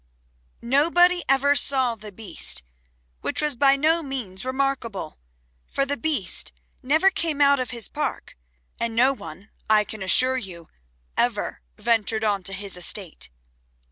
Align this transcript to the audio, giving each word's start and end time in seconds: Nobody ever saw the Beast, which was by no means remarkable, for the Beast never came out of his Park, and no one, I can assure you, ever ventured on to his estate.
Nobody 0.63 1.23
ever 1.29 1.53
saw 1.53 1.93
the 1.93 2.11
Beast, 2.11 2.63
which 3.19 3.39
was 3.39 3.55
by 3.55 3.75
no 3.75 4.01
means 4.01 4.43
remarkable, 4.43 5.19
for 5.67 5.85
the 5.85 5.95
Beast 5.95 6.51
never 6.81 7.11
came 7.11 7.39
out 7.39 7.59
of 7.59 7.69
his 7.69 7.87
Park, 7.87 8.35
and 8.79 8.95
no 8.95 9.13
one, 9.13 9.51
I 9.69 9.83
can 9.83 10.01
assure 10.01 10.37
you, 10.39 10.69
ever 11.17 11.61
ventured 11.77 12.23
on 12.23 12.41
to 12.45 12.53
his 12.53 12.75
estate. 12.77 13.29